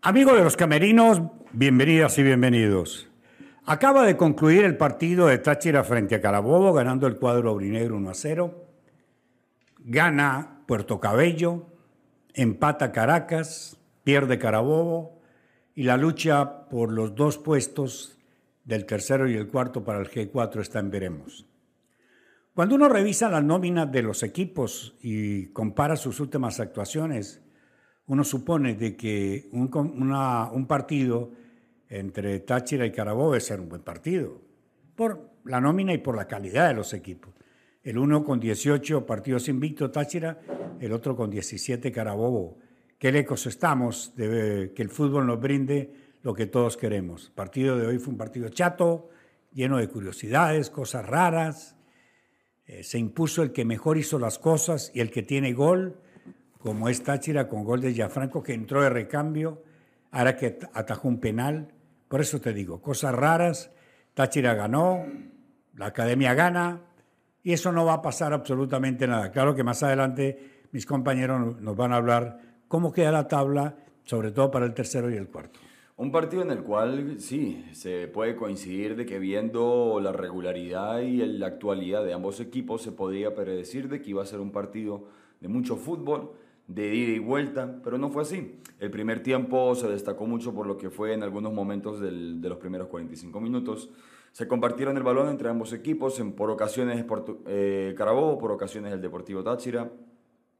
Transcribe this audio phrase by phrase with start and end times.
[0.00, 1.20] Amigos de los camerinos,
[1.52, 3.08] bienvenidas y bienvenidos.
[3.64, 8.10] Acaba de concluir el partido de Táchira frente a Carabobo, ganando el cuadro aurinegro 1
[8.10, 8.64] a 0.
[9.80, 11.66] Gana Puerto Cabello,
[12.32, 15.20] empata Caracas, pierde Carabobo
[15.74, 18.18] y la lucha por los dos puestos
[18.64, 21.44] del tercero y el cuarto para el G4 está en veremos.
[22.54, 27.42] Cuando uno revisa las nóminas de los equipos y compara sus últimas actuaciones,
[28.08, 31.30] uno supone de que un, partido
[31.88, 34.40] entre Táchira y Carabobo ser un buen partido,
[34.96, 37.34] por la nómina y por la calidad de los equipos.
[37.84, 40.40] El uno con 18 partidos invictos Táchira,
[40.80, 42.58] el otro con 17 Carabobo.
[42.98, 47.26] Qué lejos estamos de que el fútbol nos brinde lo que todos queremos.
[47.26, 49.10] El partido de hoy fue un partido chato,
[49.52, 51.76] lleno de curiosidades, cosas raras.
[52.66, 56.00] Eh, se impuso el que mejor hizo las cosas y el que tiene gol,
[56.58, 59.62] como es Táchira con gol de Gianfranco, que entró de recambio,
[60.10, 61.72] ahora que atajó un penal.
[62.08, 63.70] Por eso te digo, cosas raras.
[64.14, 65.06] Táchira ganó,
[65.76, 66.80] la academia gana,
[67.42, 69.30] y eso no va a pasar absolutamente nada.
[69.30, 74.32] Claro que más adelante mis compañeros nos van a hablar cómo queda la tabla, sobre
[74.32, 75.60] todo para el tercero y el cuarto.
[75.96, 81.16] Un partido en el cual sí, se puede coincidir de que viendo la regularidad y
[81.26, 85.08] la actualidad de ambos equipos se podría predecir de que iba a ser un partido
[85.40, 86.32] de mucho fútbol,
[86.68, 88.60] de ida y vuelta, pero no fue así.
[88.78, 92.58] El primer tiempo se destacó mucho por lo que fue en algunos momentos de los
[92.58, 93.90] primeros 45 minutos.
[94.32, 97.04] Se compartieron el balón entre ambos equipos, en, por ocasiones
[97.46, 99.90] eh, Carabobo, por ocasiones el Deportivo Táchira,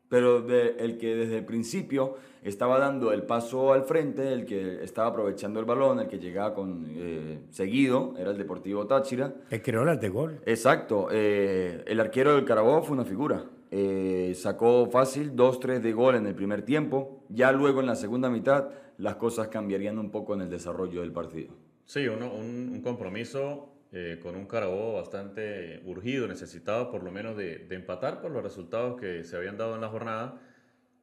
[0.08, 5.08] pero el que desde el principio estaba dando el paso al frente, el que estaba
[5.08, 9.34] aprovechando el balón, el que llegaba con eh, seguido, era el Deportivo Táchira.
[9.50, 10.40] El creó de gol.
[10.46, 11.08] Exacto.
[11.12, 13.44] Eh, el arquero del Carabobo fue una figura.
[13.70, 17.24] Eh, sacó fácil 2-3 de gol en el primer tiempo.
[17.28, 21.12] Ya luego en la segunda mitad las cosas cambiarían un poco en el desarrollo del
[21.12, 21.54] partido.
[21.84, 27.66] Sí, uno, un, compromiso eh, con un Carabobo bastante urgido, necesitado por lo menos de,
[27.70, 30.40] empatar por los resultados que se habían dado en la jornada.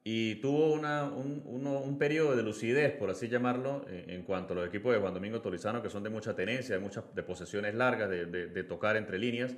[0.03, 4.93] Y tuvo un, un, periodo de lucidez, por así llamarlo, en, cuanto a los equipos
[4.93, 8.97] de Juan Domingo Tolizano, que son de mucha tenencia, de muchas posesiones largas, de, tocar
[8.97, 9.55] entre líneas,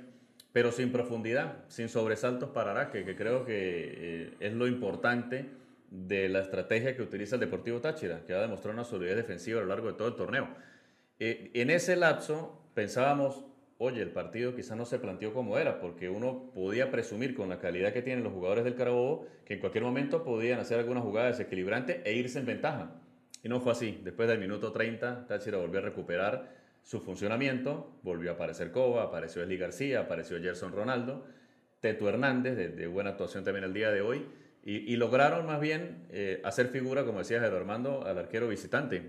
[0.58, 5.44] pero sin profundidad, sin sobresaltos para Araque, que creo que eh, es lo importante
[5.88, 9.62] de la estrategia que utiliza el Deportivo Táchira, que ha demostrado una solidez defensiva a
[9.62, 10.48] lo largo de todo el torneo.
[11.20, 13.44] Eh, en ese lapso pensábamos,
[13.78, 17.60] oye, el partido quizás no se planteó como era, porque uno podía presumir con la
[17.60, 21.28] calidad que tienen los jugadores del Carabobo que en cualquier momento podían hacer alguna jugada
[21.28, 23.00] desequilibrante e irse en ventaja.
[23.44, 24.00] Y no fue así.
[24.02, 26.48] Después del minuto 30, Táchira volvió a recuperar
[26.88, 31.26] su funcionamiento, volvió a aparecer Coba, apareció Eli García, apareció Gerson Ronaldo,
[31.80, 34.24] Teto Hernández, de, buena actuación también el día de hoy,
[34.64, 39.02] y, lograron más bien eh, hacer figura, como decía Gerardo Armando, al arquero visitante.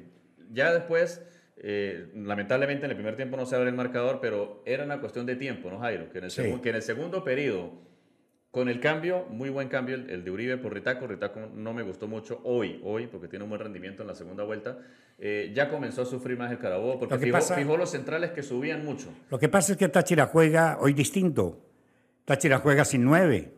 [0.51, 1.25] Ya después
[1.56, 5.25] eh, lamentablemente en el primer tiempo no se abre el marcador, pero era una cuestión
[5.25, 6.09] de tiempo, ¿no, Jairo?
[6.09, 7.81] Que en el, que en el segundo periodo,
[8.52, 12.08] con el cambio, muy buen cambio, el, de Uribe por Ritaco, Ritaco no me gustó
[12.08, 14.80] mucho hoy, hoy, porque tiene un buen rendimiento en la segunda vuelta,
[15.20, 17.18] eh, ya comenzó a sufrir más el Carabobo, porque
[17.56, 19.14] fijó, los centrales que subían mucho.
[19.30, 21.64] Lo que pasa es que Táchira juega hoy distinto.
[22.26, 23.54] Táchira juega sin nueve.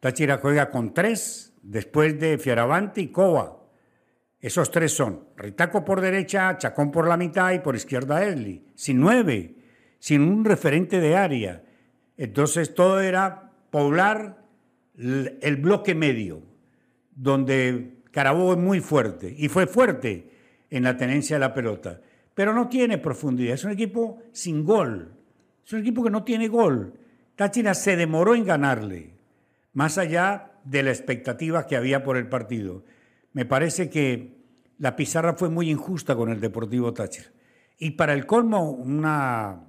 [0.00, 3.62] Táchira juega con tres, después de Fieravante y Coba.
[4.40, 9.00] Esos tres son Ritaco por derecha, Chacón por la mitad y por izquierda Esli, sin
[9.00, 9.54] nueve,
[9.98, 11.62] sin un referente de área.
[12.16, 14.44] Entonces todo era poblar
[14.96, 16.42] el bloque medio,
[17.14, 20.30] donde Carabobo es muy fuerte y fue fuerte
[20.70, 22.00] en la tenencia de la pelota,
[22.34, 25.12] pero no tiene profundidad, es un equipo sin gol,
[25.64, 26.94] es un equipo que no tiene gol.
[27.34, 29.14] Táchira se demoró en ganarle,
[29.74, 32.84] más allá de la expectativa que había por el partido.
[33.32, 34.36] Me parece que
[34.78, 37.28] la pizarra fue muy injusta con el Deportivo Táchira.
[37.78, 39.65] Y para el colmo, una,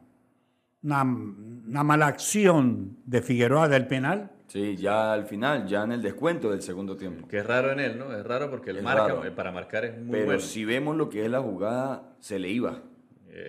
[0.87, 4.31] una, mala acción de Figueroa del penal.
[4.47, 7.27] Sí, ya al final, ya en el descuento del segundo tiempo.
[7.27, 8.15] Que es raro en él, ¿no?
[8.15, 11.29] Es raro porque el marca, para marcar es muy Pero si vemos lo que es
[11.29, 12.81] la jugada, se le iba.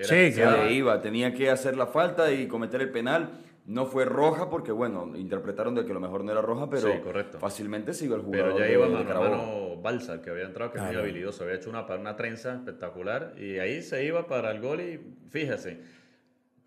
[0.02, 1.00] sí, se le iba.
[1.00, 3.30] Tenía que hacer la falta y cometer el penal
[3.68, 6.90] no fue roja porque, bueno, interpretaron de que lo mejor no era roja, pero
[7.38, 8.54] fácilmente siguió el jugador.
[8.54, 11.56] Pero ya iba mano a mano Balsa, que había entrado, que es muy habilidoso, había
[11.56, 14.98] hecho una, una trenza espectacular y ahí se iba para el gol y
[15.28, 15.80] fíjese,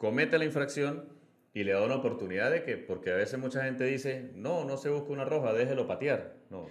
[0.01, 1.05] comete la infracción
[1.53, 4.75] y le da una oportunidad de que, porque a veces mucha gente dice, no, no
[4.77, 6.37] se busca una roja, déjelo patear.
[6.49, 6.65] No,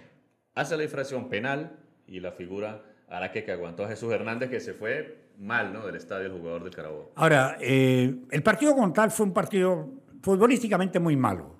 [0.53, 4.59] hace la infracción penal y la figura hará que, que aguantó a Jesús Hernández que
[4.59, 5.85] se fue mal ¿no?
[5.85, 7.13] del estadio el jugador del Carabobo.
[7.15, 9.89] Ahora, eh, el partido con tal fue un partido
[10.21, 11.55] futbolísticamente muy malo.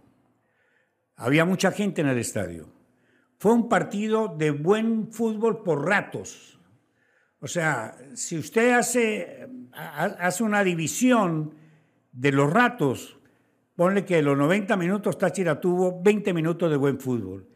[1.16, 2.68] Había mucha gente en el estadio.
[3.38, 6.60] Fue un partido de buen fútbol por ratos.
[7.40, 11.61] O sea, si usted hace, hace una división
[12.12, 13.18] de los ratos,
[13.76, 17.48] ponle que los 90 minutos Táchira tuvo 20 minutos de buen fútbol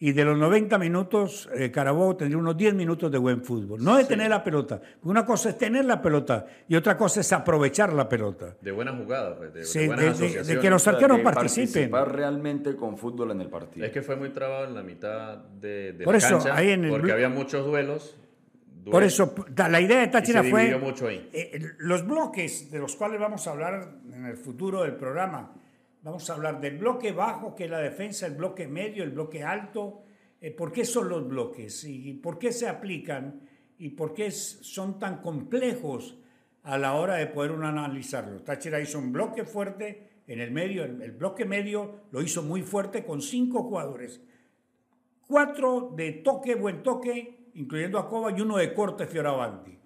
[0.00, 3.82] y de los 90 minutos, eh, Carabobo tendría unos 10 minutos de buen fútbol.
[3.82, 4.80] No de tener la pelota.
[5.02, 8.56] Una cosa es tener la pelota y otra cosa es aprovechar la pelota.
[8.60, 11.90] De buenas jugadas, pues, de, sí, de, de, que los arqueros participen.
[11.90, 13.84] Participar realmente con fútbol en el partido.
[13.84, 16.84] Es que fue muy trabado en la mitad de, Por la eso, cancha, ahí en
[16.84, 18.16] el porque había muchos duelos.
[18.90, 20.66] Por eso, la idea de Táchira se fue...
[20.66, 21.28] dividió mucho ahí.
[21.32, 25.54] eh, los bloques de los cuales vamos a hablar en el futuro del programa.
[26.02, 29.42] Vamos a hablar del bloque bajo, que es la defensa, el bloque medio, el bloque
[29.42, 30.02] alto
[30.40, 33.40] eh, por qué son los bloques y por qué se aplican
[33.78, 36.16] y por qué son tan complejos
[36.62, 38.42] a la hora de poder uno analizarlo.
[38.42, 42.62] Táchira hizo un bloque fuerte en el medio, el, el, bloque medio lo hizo muy
[42.62, 44.20] fuerte con cinco jugadores.
[45.26, 49.78] Cuatro de toque, buen toque, incluyendo a Cova, y uno de corte Fioravanti.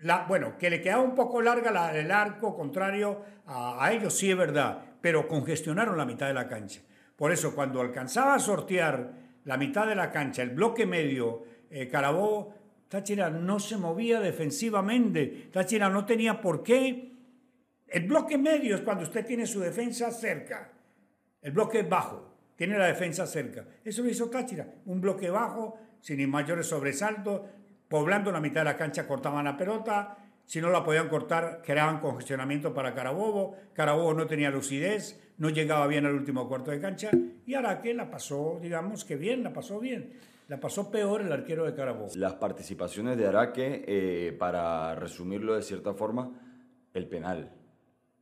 [0.00, 4.14] La, bueno, que le quedaba un poco larga la, el arco, contrario a, a ellos,
[4.14, 6.80] sí es verdad, pero congestionaron la mitad de la cancha.
[7.16, 9.12] Por eso, cuando alcanzaba a sortear
[9.44, 12.54] la mitad de la cancha, el bloque medio, eh, Carabobo,
[12.88, 15.48] Táchira no se movía defensivamente.
[15.52, 17.12] Táchira no tenía por qué.
[17.86, 20.72] El bloque medio es cuando usted tiene su defensa cerca.
[21.42, 23.66] El bloque bajo tiene la defensa cerca.
[23.84, 24.66] Eso lo hizo Táchira.
[24.86, 27.42] Un bloque bajo, sin mayores sobresaltos,
[27.88, 30.16] poblando la mitad de la cancha, cortaban la pelota.
[30.44, 33.54] Si no la podían cortar, creaban congestionamiento para Carabobo.
[33.74, 37.10] Carabobo no tenía lucidez, no llegaba bien al último cuarto de cancha.
[37.46, 40.12] Y Araque la pasó, digamos que bien, la pasó bien.
[40.48, 42.08] La pasó peor el arquero de Carabobo.
[42.14, 46.32] Las participaciones de Araque, eh, para resumirlo de cierta forma,
[46.94, 47.52] el penal.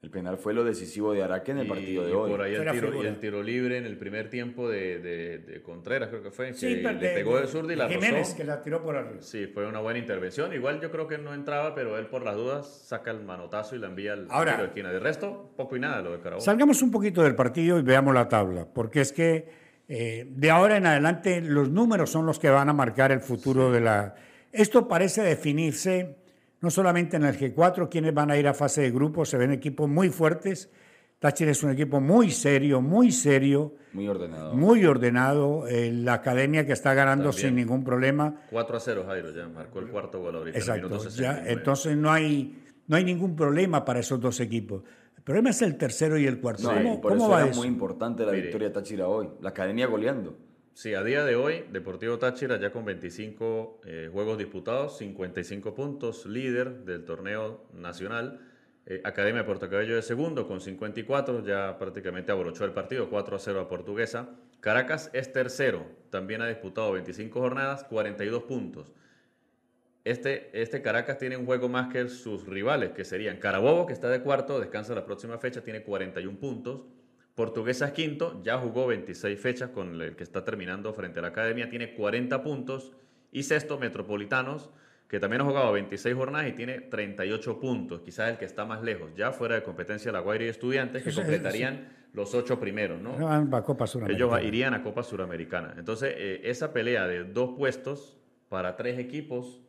[0.03, 2.31] El penal fue lo decisivo de Araque en el Y- partido de y hoy.
[2.31, 5.63] Por ahí el tiro, y el tiro libre en el primer tiempo de, de- de
[5.63, 8.21] Contreras, creo que fue, que Sí, pero le de- pegó de zurda y la Jiménez,
[8.29, 8.37] rozó.
[8.37, 9.23] que la tiró por arriba.
[9.23, 10.53] Sí, fue una buena intervención.
[10.53, 13.79] Igual yo creo que no entraba, pero él por las dudas saca el manotazo y
[13.81, 14.93] la envía al Ahora- tiro de esquina.
[14.93, 16.45] De resto, poco y nada lo de Carabobo.
[16.45, 19.49] Salgamos un poquito del partido y veamos la tabla, porque es que
[19.89, 23.73] eh, de ahora en adelante los números son los que van a marcar el futuro
[23.73, 24.15] de la...
[24.53, 26.17] Esto parece definirse
[26.61, 29.53] no solamente en el G4, quienes van a ir a fase de grupo, se ven
[29.53, 30.71] equipos muy fuertes.
[31.19, 34.55] Táchira es un equipo muy serio, muy serio, Muy ordenado.
[34.55, 35.67] muy ordenado.
[35.67, 37.47] eh, la academia que está ganando También.
[37.49, 38.43] sin ningún problema.
[38.51, 40.89] 4 a 0 Jairo ya, marcó el cuarto gol ahorita en Exacto.
[40.91, 41.53] ya, 69.
[41.53, 44.83] entonces no hay, no hay ningún problema para esos dos equipos.
[45.17, 46.63] El problema es el tercero y el cuarto.
[46.65, 47.61] No, ¿Cómo, y por cómo eso va era eso?
[47.61, 48.43] muy importante la Mire.
[48.45, 49.29] victoria de Táchira hoy.
[49.41, 50.37] La academia goleando.
[50.77, 56.27] Sí, a día de hoy, Deportivo Táchira ya con 25 eh, juegos disputados, 55 puntos,
[56.27, 58.43] líder del torneo nacional.
[58.85, 63.37] Eh, Academia de Puerto Cabello de segundo con 54, ya prácticamente abrochó el partido, 4
[63.37, 64.29] a 0 a Portuguesa.
[64.61, 68.93] Caracas es tercero, también ha disputado 25 jornadas, 42 puntos.
[70.05, 74.11] Este, este Caracas tiene un juego más que sus rivales, que serían Carabobo, que está
[74.11, 76.83] de cuarto, descansa la próxima fecha, tiene 41 puntos.
[77.37, 81.29] Portuguesa es quinto, ya jugó 26 fechas con el que está terminando frente a la
[81.29, 82.93] Academia, tiene 40 puntos.
[83.31, 84.71] Y sexto, Metropolitanos,
[85.07, 88.83] que también ha jugado 26 jornadas y tiene 38 puntos, quizás el que está más
[88.83, 93.19] lejos, ya fuera de competencia La Guaira y Estudiantes, que completarían los ocho primeros, ¿no?
[93.19, 95.75] Van a Copa Ellos irían a Copa Suramericana.
[95.77, 98.17] Entonces, eh, esa pelea de dos puestos
[98.49, 99.61] para tres equipos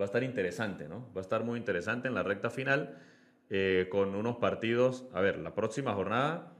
[0.00, 1.12] va a estar interesante, ¿no?
[1.14, 2.96] Va a estar muy interesante en la recta final
[3.50, 5.06] eh, con unos partidos.
[5.12, 6.54] A ver, la próxima jornada,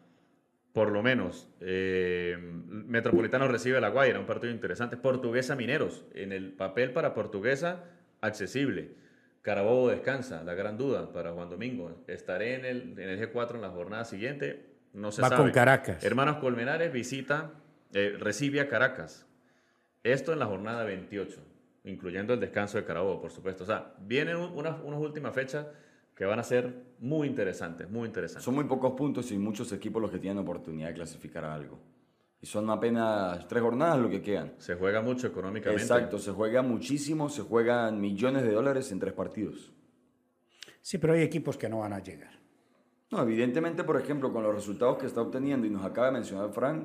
[0.72, 4.96] por lo menos, eh, Metropolitano recibe a La Guaira, un partido interesante.
[4.96, 7.84] Portuguesa Mineros, en el papel para Portuguesa,
[8.20, 8.90] accesible.
[9.42, 12.02] Carabobo descansa, la gran duda para Juan Domingo.
[12.06, 14.66] Estaré en el, en el G4 en la jornada siguiente.
[14.94, 15.42] No se Va sabe.
[15.42, 16.04] con Caracas.
[16.04, 17.50] Hermanos Colmenares visita,
[17.92, 19.26] eh, recibe a Caracas.
[20.04, 21.40] Esto en la jornada 28,
[21.84, 23.64] incluyendo el descanso de Carabobo, por supuesto.
[23.64, 25.66] O sea, vienen un- unas, unas últimas fechas
[26.22, 28.44] que van a ser muy interesantes, muy interesantes.
[28.44, 31.80] Son muy pocos puntos y muchos equipos los que tienen oportunidad de clasificar a algo.
[32.40, 34.52] Y son apenas tres jornadas lo que quedan.
[34.58, 35.82] Se juega mucho económicamente.
[35.82, 39.72] Exacto, se juega muchísimo, se juegan millones de dólares en tres partidos.
[40.80, 42.38] Sí, pero hay equipos que no van a llegar.
[43.10, 46.52] No, evidentemente, por ejemplo, con los resultados que está obteniendo y nos acaba de mencionar
[46.52, 46.84] Frank.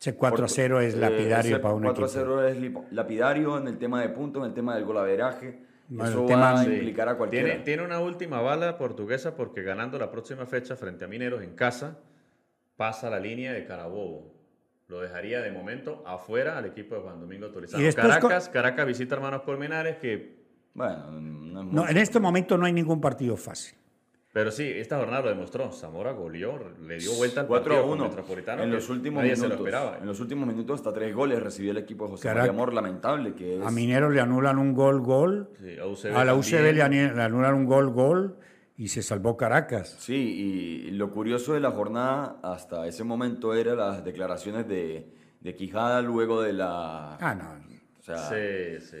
[0.00, 2.22] Ese 4 a 0 es eh, lapidario ese para un 4 a equipo.
[2.22, 5.67] 0 es lapidario en el tema de puntos, en el tema del golaveraje.
[5.90, 6.70] Bueno, Eso va a Sí.
[6.70, 7.46] implicar a cualquiera.
[7.48, 11.54] Tiene, tiene una última bala portuguesa porque ganando la próxima fecha frente a Mineros en
[11.54, 11.98] casa,
[12.76, 14.34] pasa la línea de Carabobo.
[14.88, 17.82] Lo dejaría de momento afuera al equipo de Juan Domingo Torizano.
[17.94, 20.36] Caracas, Caracas visita a Hermanos Colmenares que
[20.74, 21.88] Bueno, no es No, mucho.
[21.88, 23.77] en este momento no hay ningún partido fácil.
[24.38, 25.72] Pero sí, esta jornada lo demostró.
[25.72, 28.08] Zamora goleó, le dio vuelta al 4 partido a con 1.
[28.08, 28.62] Metropolitano.
[28.62, 29.42] En los últimos nadie minutos.
[29.42, 29.98] se lo esperaba.
[29.98, 32.40] En los últimos minutos hasta tres goles recibió el equipo de José Caraca.
[32.42, 33.66] María Amor, lamentable que es.
[33.66, 35.50] A Minero le anulan un gol, gol.
[35.60, 36.34] Sí, a UCB A la.
[36.36, 36.82] UCB le
[37.20, 38.36] anulan un gol, gol.
[38.76, 39.96] Y se salvó Caracas.
[39.98, 45.54] Sí, y lo curioso de la jornada hasta ese momento eran las declaraciones de, de
[45.56, 47.16] Quijada luego de la...
[47.16, 47.54] Ah, no.
[47.98, 48.98] O sea, Sí, sí.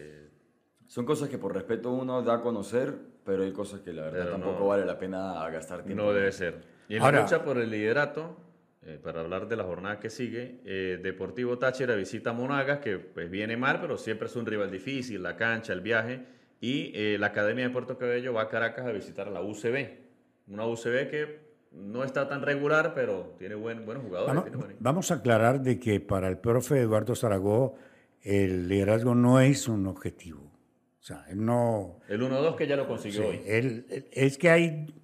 [0.88, 4.20] son cosas que por respeto uno da a conocer, pero hay cosas que la verdad
[4.20, 4.66] Pero tampoco no.
[4.68, 6.02] vale la pena gastar tiempo.
[6.02, 6.62] No debe ser.
[6.88, 8.36] Y en Ahora- la lucha por el liderato,
[8.82, 12.96] eh, para hablar de la jornada que sigue, eh, Deportivo Táchira visita a Monagas, que
[12.98, 16.22] pues viene mal, pero siempre es un rival difícil, la cancha, el viaje.
[16.60, 19.98] Y eh, la Academia de Puerto Cabello va a Caracas a visitar a la UCB.
[20.48, 21.38] Una UCB que
[21.72, 24.34] no está tan regular, pero tiene buen, buenos jugadores.
[24.34, 27.74] Vamos, tiene buen- vamos a aclarar de que para el profe Eduardo Zaragoza
[28.22, 30.50] el liderazgo no es un objetivo.
[31.00, 32.00] O sea, él no...
[32.08, 33.40] El 1-2 que ya lo consiguió Sí, hoy.
[33.46, 34.94] él- él- es que hay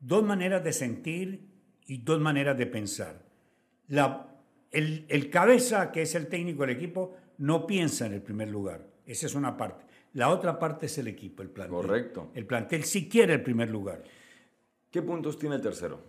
[0.00, 1.48] dos maneras de sentir
[1.86, 3.22] y dos maneras de pensar.
[3.88, 4.28] La,
[4.70, 8.86] el, el cabeza, que es el técnico del equipo, no piensa en el primer lugar.
[9.04, 9.84] Esa es una parte.
[10.14, 11.74] La otra parte es el equipo, el plantel.
[11.76, 12.30] Correcto.
[12.34, 14.02] El plantel sí quiere el primer lugar.
[14.90, 16.00] ¿Qué puntos tiene el tercero?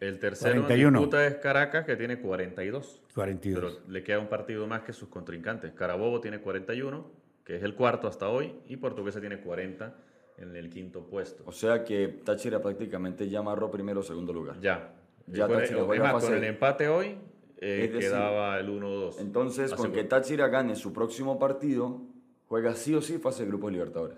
[0.00, 0.88] El tercero 41.
[0.88, 3.02] en disputa es Caracas, que tiene 42.
[3.14, 3.62] 42.
[3.82, 5.72] Pero le queda un partido más que sus contrincantes.
[5.72, 7.06] Carabobo tiene 41,
[7.44, 9.94] que es el cuarto hasta hoy, y Portuguesa tiene 40
[10.38, 11.42] en el quinto puesto.
[11.46, 14.58] O sea que Táchira prácticamente ya amarró primero o segundo lugar.
[14.60, 14.92] Ya.
[15.26, 17.16] Ya Con el- Táchira es juega más, con fase- el empate hoy
[17.58, 19.20] eh, decir, quedaba el 1-2.
[19.20, 22.00] Entonces, con que Táchira gane su próximo partido,
[22.48, 24.16] juega sí o sí fase de grupos Libertadores.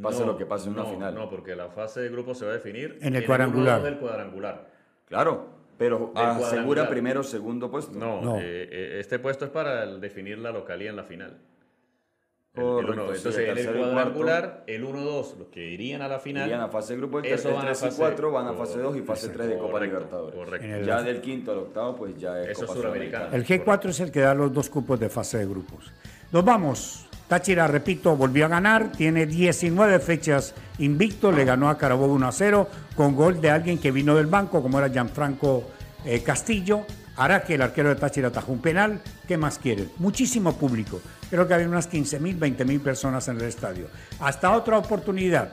[0.00, 1.14] Pase No, lo que pase en una final.
[1.14, 3.82] No, porque la fase de grupo se va a definir En el 1-2 cuadrangular.
[3.82, 4.70] del cuadrangular.
[5.04, 7.98] Claro, pero asegura primero o segundo puesto.
[7.98, 8.36] No, No.
[8.38, 11.36] eh, eh, este puesto es para definir la localía en la final.
[12.52, 16.02] El- el Correcto, uno- sí, entonces, el en el cuadrangular, el 1-2, los que irían
[16.02, 16.46] a la final.
[16.48, 18.48] Irían a fase de grupo, el, Eso el van a 3 y fase- 4 van
[18.48, 20.34] a fase 2 y fase Correcto, 3 de Copa correcto, Libertadores.
[20.34, 20.66] correcto.
[20.66, 23.24] El- Ya del quinto al octavo, pues ya es Eso es Copa suramericana.
[23.26, 23.36] Sudamericana.
[23.36, 25.92] El G4 es el que da los dos cupos de fase de grupos.
[26.32, 27.06] Nos vamos.
[27.28, 28.90] Táchira, repito, volvió a ganar.
[28.90, 31.30] Tiene 19 fechas invicto.
[31.30, 32.66] Le ganó a Carabobo 1 a 0
[32.96, 35.62] con gol de alguien que vino del banco, como era Gianfranco
[36.04, 36.80] eh, Castillo.
[37.20, 38.98] Hará que el arquero de Táchira atajó un penal.
[39.28, 39.90] ¿Qué más quieren?
[39.98, 41.02] Muchísimo público.
[41.28, 43.88] Creo que había unas 15 mil, 20 mil personas en el estadio.
[44.20, 45.52] Hasta otra oportunidad.